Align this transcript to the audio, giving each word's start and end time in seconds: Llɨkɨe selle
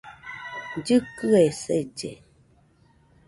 Llɨkɨe 0.79 1.39
selle 1.61 2.11